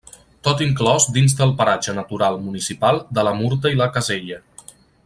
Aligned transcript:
Tot 0.45 0.61
inclòs 0.67 1.05
dins 1.17 1.35
del 1.41 1.53
Paratge 1.59 1.95
Natural 1.99 2.41
Municipal 2.49 3.01
de 3.19 3.27
la 3.31 3.39
Murta 3.43 3.75
i 3.77 3.81
la 3.85 3.93
Casella. 3.99 4.43